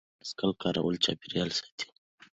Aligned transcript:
د 0.03 0.03
بایسکل 0.17 0.51
کارول 0.61 0.95
چاپیریال 1.05 1.49
ساتي. 1.59 1.87